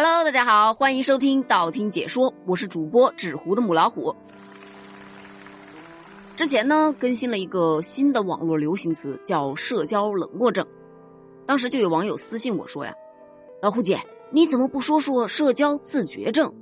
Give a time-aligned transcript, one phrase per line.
[0.00, 4.14] Hello，大家好，欢迎收听道听解说，我是主播纸糊的母老虎。
[6.36, 10.64] 之前呢，更新了一个新的网络流行词，叫社交冷漠症。
[11.46, 12.94] 当时就有网友私信我说呀
[13.60, 13.98] ：“老虎姐，
[14.30, 16.54] 你怎么不说说社交自觉症？”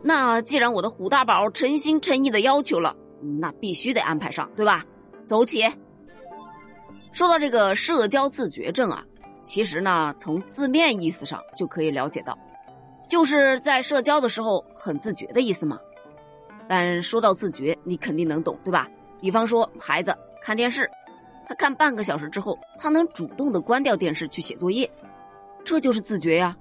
[0.00, 2.96] 那既然我的虎大宝诚心诚意的要求了，
[3.38, 4.86] 那必须得安排上，对吧？
[5.26, 5.66] 走起。
[7.12, 9.04] 说到这个社交自觉症啊。
[9.40, 12.38] 其实呢，从字面意思上就可以了解到，
[13.08, 15.78] 就是在社交的时候很自觉的意思嘛。
[16.68, 18.88] 但说到自觉，你肯定能懂，对吧？
[19.20, 20.88] 比方说孩子看电视，
[21.46, 24.90] 他看半个小时之后，他能主动的关掉电视去写作业，
[25.64, 26.56] 这就是自觉呀。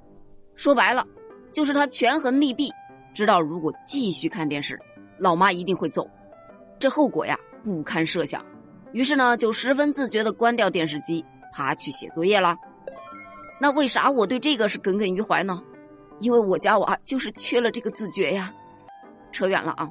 [0.56, 1.06] 说白了，
[1.52, 2.72] 就是他权衡利弊，
[3.14, 4.80] 知道如果继续看电视，
[5.18, 6.10] 老妈一定会揍，
[6.80, 8.44] 这后果呀不堪设想。
[8.94, 11.24] 于是呢，就十分自觉的关掉电视机，
[11.54, 12.56] 爬去写作业了。
[13.60, 15.64] 那为啥我对这个是耿耿于怀呢？
[16.20, 18.54] 因为我家娃就是缺了这个自觉呀。
[19.32, 19.90] 扯远了啊。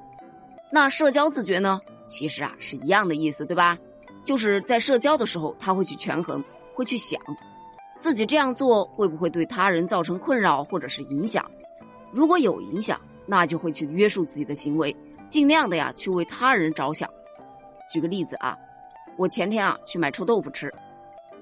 [0.72, 1.80] 那社交自觉呢？
[2.06, 3.76] 其实啊是一样的意思，对吧？
[4.24, 6.42] 就是在社交的时候，他会去权衡，
[6.74, 7.20] 会去想，
[7.96, 11.48] 自己这样做会不会对他人造成困扰或者是影响。
[12.12, 14.94] 如果有影响，那就会去约束自己的行为，
[15.28, 17.08] 尽量的呀去为他人着想。
[17.92, 18.56] 举个例子啊，
[19.16, 20.72] 我前天啊去买臭豆腐吃。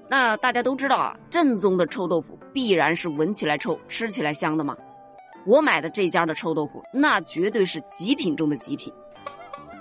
[0.07, 4.75] 那大家都知道啊，正宗的臭豆腐必然是闻起来臭，吃起来香的嘛。
[5.45, 8.93] 我买的这家的臭豆腐，那绝对是极品中的极品。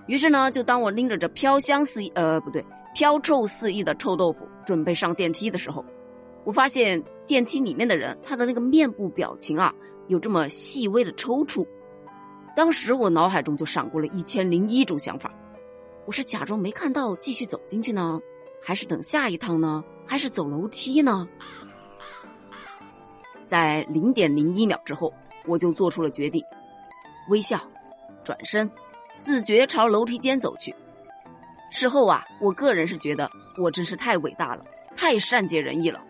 [0.06, 5.84] 于是呢，就当我拎着这飘香四溢，呃，不对，飘臭四溢的臭豆腐，准备上电梯的时候，
[6.44, 9.75] 我发现电梯里面的人，他的那个面部表情啊，
[10.09, 11.66] 有这么细微的抽搐。
[12.55, 15.33] 当时我脑海中就闪过了一千零一种想法：
[16.05, 18.20] 我是假装没看到，继续走进去呢，
[18.64, 19.84] 还是等下一趟呢？
[20.06, 21.28] 还是走楼梯呢？
[23.46, 25.12] 在零点零一秒之后，
[25.46, 26.42] 我就做出了决定，
[27.28, 27.60] 微笑，
[28.24, 28.70] 转身，
[29.18, 30.74] 自觉朝楼梯间走去。
[31.70, 34.64] 事后啊，我个人是觉得我真是太伟大了，
[34.97, 36.03] 太善解人意了。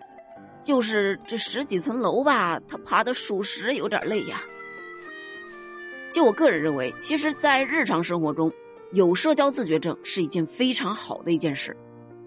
[0.63, 4.41] 就是这十几层楼吧，他爬的属实有点累呀。
[6.13, 8.53] 就我个人认为，其实，在日常生活中，
[8.93, 11.77] 有社交自觉症是一件非常好的一件事。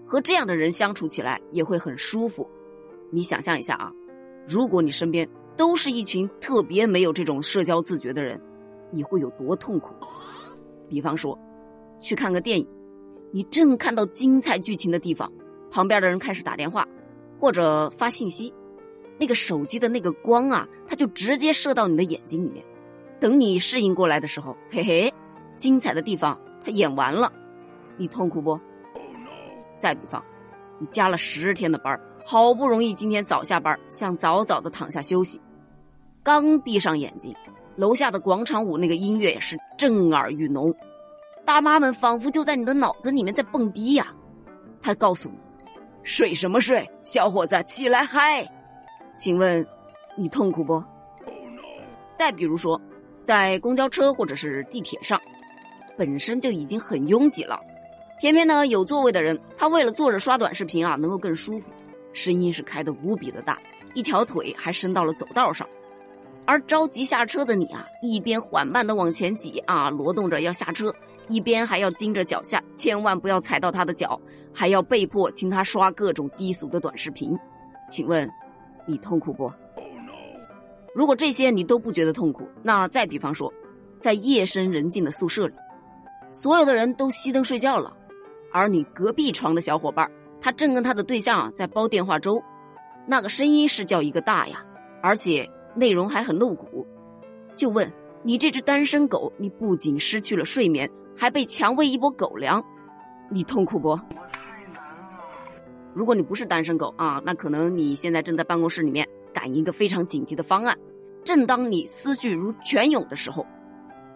[0.08, 2.48] 和这样的人相处起来也会很舒服，
[3.10, 3.92] 你想象一下啊，
[4.46, 8.40] 如果你身边都是一群特别没有这种社交自觉的人，
[8.90, 9.94] 你会有多痛苦？
[10.88, 11.38] 比方说，
[12.00, 12.66] 去看个电影，
[13.32, 15.30] 你正看到精彩剧情的地方，
[15.70, 16.88] 旁边的人开始打电话
[17.38, 18.54] 或者发信息，
[19.18, 22.64] 那个手机的那个光啊，它就直接射到你的眼睛里面。
[23.20, 25.12] 等你适应过来的时候，嘿嘿，
[25.56, 27.30] 精彩的地方它演完了，
[27.98, 28.58] 你痛苦不？
[29.78, 30.22] 再比方，
[30.78, 35.40] 你加了十天的班，好不容易今天早下班，想早早的躺下休息，
[36.22, 37.34] 刚闭上眼睛，
[37.76, 40.74] 楼下的广场舞那个音乐也是震耳欲聋，
[41.44, 44.12] 大妈们仿佛就在你的脑子里面在蹦迪呀。
[44.82, 45.36] 他告诉你，
[46.02, 48.46] 睡什么睡，小伙子起来嗨。
[49.16, 49.66] 请问，
[50.16, 50.82] 你痛苦不？
[52.14, 52.80] 再比如说，
[53.22, 55.20] 在公交车或者是地铁上，
[55.96, 57.60] 本身就已经很拥挤了。
[58.20, 61.70] 偏偏呢，有座位的人，他为了坐着刷短视频啊，能够更舒服，
[62.12, 63.58] 声音是开的无比的大，
[63.94, 65.66] 一条腿还伸到了走道上，
[66.44, 70.92] 而着急下车的你啊，一边缓慢的往前挤啊，挪动着要下车，
[71.28, 74.20] 一边还要盯着脚下，千万不要踩到他的脚，
[74.52, 77.38] 还要被迫听他刷各种低俗的短视频，
[77.88, 78.28] 请问，
[78.84, 79.48] 你痛苦不？
[80.92, 83.52] 如果这些你都不觉得痛苦，那再比方说，
[84.00, 85.54] 在夜深人静的宿舍里，
[86.32, 87.94] 所有的人都熄灯睡觉了。
[88.52, 90.10] 而你隔壁床的小伙伴，
[90.40, 92.42] 他正跟他的对象啊在煲电话粥，
[93.06, 94.64] 那个声音是叫一个大呀，
[95.02, 96.86] 而且内容还很露骨。
[97.56, 97.92] 就问
[98.22, 102.64] 你这只单身狗，你不仅失去了睡眠，还被强喂一波狗粮，
[103.30, 103.98] 你痛苦不？
[105.94, 110.76] 如果你不是单身狗啊，那可能你现在正在办公室里面赶一个非常紧急的方案。
[111.24, 113.44] 正当你思绪如泉涌的时候，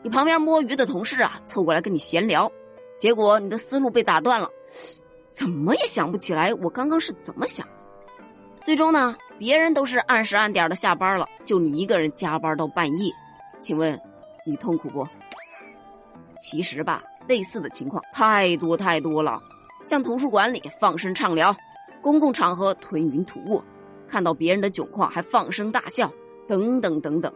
[0.02, 2.50] 你旁边摸鱼的同事啊凑过来跟你闲聊。
[2.96, 4.48] 结果你的思路被打断了，
[5.30, 7.72] 怎么也想不起来我刚刚是怎么想的。
[8.62, 13.12] 最终呢，别人都是按时按点的下班了，就你一个人加班到半夜。
[13.58, 14.00] 请问，
[14.46, 15.06] 你痛苦不？
[16.38, 19.40] 其实吧，类似的情况太多太多了，
[19.84, 21.56] 像图书馆里放声畅聊，
[22.00, 23.62] 公共场合吞云吐雾，
[24.06, 26.12] 看到别人的窘况还放声大笑，
[26.46, 27.32] 等等等等。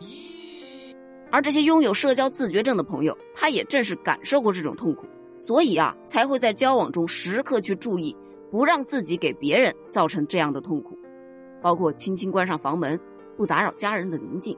[1.32, 5.06] 而这些拥有社交自觉症的朋友，他也正是感受过这种痛苦。
[5.38, 8.16] 所以啊，才会在交往中时刻去注意，
[8.50, 10.98] 不让自己给别人造成这样的痛苦，
[11.62, 12.98] 包括轻轻关上房门，
[13.36, 14.56] 不打扰家人的宁静，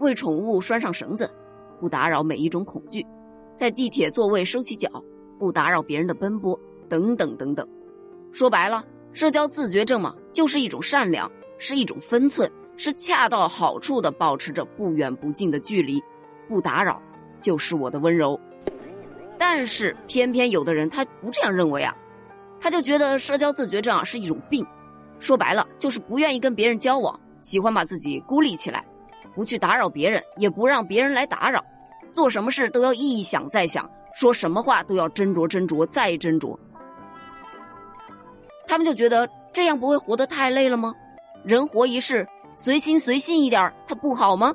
[0.00, 1.30] 为宠物拴上绳子，
[1.80, 3.06] 不打扰每一种恐惧，
[3.54, 5.02] 在地铁座位收起脚，
[5.38, 7.66] 不打扰别人的奔波，等等等等。
[8.32, 16.02] 说白了，社交自觉症嘛，就是一种善良，是一种分寸，是恰到好处的保持着不远不近的距离，
[16.48, 17.00] 不打扰
[17.40, 18.38] 就是我的温柔。
[19.38, 21.94] 但是偏偏有的人他不这样认为啊，
[22.60, 24.66] 他就觉得社交自觉症啊是一种病，
[25.20, 28.84] 说白了就是不愿意跟别人交往，喜欢把自己孤立起来，
[29.34, 31.64] 不去打扰别人，也不让别人来打扰，
[32.12, 36.58] 做什么事都要一想再想，说什么话都要斟酌斟酌再斟酌。
[38.66, 40.94] 他们就觉得这样不会活得太累了吗？
[41.44, 42.26] 人活一世，
[42.56, 44.54] 随心随性一点，他不好吗？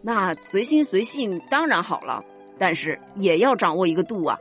[0.00, 2.24] 那随心随性当然好了。
[2.58, 4.38] 但是也要掌握一个度啊！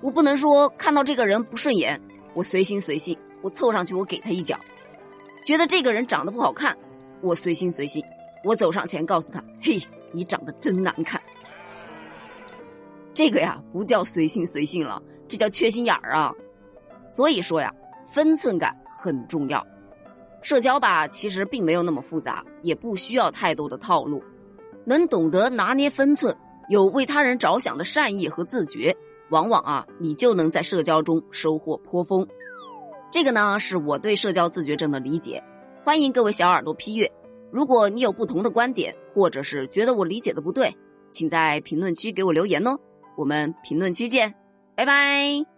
[0.00, 2.00] 我不能说看到这个人不顺眼，
[2.34, 4.56] 我随心随性，我凑上去我给他一脚；
[5.44, 6.76] 觉得这个人长得不好看，
[7.20, 8.04] 我随心随性，
[8.44, 9.80] 我走上前告诉他：“嘿，
[10.12, 11.20] 你长得真难看。”
[13.12, 16.32] 这个呀不叫随心随性了，这叫缺心眼儿啊！
[17.10, 17.74] 所以说呀，
[18.06, 19.66] 分寸感很重要。
[20.42, 24.22] 社交吧，其实并没有那么复杂，也不需要太多的套路，
[24.84, 26.36] 能懂得拿捏分寸。
[26.68, 28.96] 有为他人着想的善意和自觉，
[29.30, 32.26] 往往啊，你就能在社交中收获颇丰。
[33.10, 35.42] 这个呢，是我对社交自觉症的理解。
[35.82, 37.10] 欢迎各位小耳朵批阅。
[37.50, 40.76] 如果你有不同的观点，或者是觉得我理解的不对，
[41.10, 42.78] 请在评论区给我留言哦。
[43.16, 44.34] 我们评论区见，
[44.76, 45.57] 拜拜。